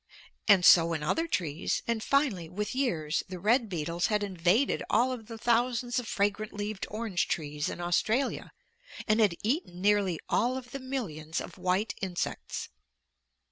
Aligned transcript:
And 0.47 0.65
so 0.65 0.93
in 0.93 1.03
other 1.03 1.27
trees; 1.27 1.83
and 1.87 2.01
finally, 2.01 2.49
with 2.49 2.73
years, 2.73 3.21
the 3.29 3.37
red 3.37 3.69
beetles 3.69 4.07
had 4.07 4.23
invaded 4.23 4.81
all 4.89 5.11
of 5.11 5.27
the 5.27 5.37
thousands 5.37 5.99
of 5.99 6.07
fragrant 6.07 6.53
leaved 6.53 6.87
orange 6.89 7.27
trees 7.27 7.69
in 7.69 7.79
Australia, 7.79 8.51
and 9.07 9.19
had 9.19 9.35
eaten 9.43 9.79
nearly 9.79 10.19
all 10.27 10.57
of 10.57 10.71
the 10.71 10.79
millions 10.79 11.39
of 11.39 11.55
white 11.59 11.93
insects. 12.01 12.69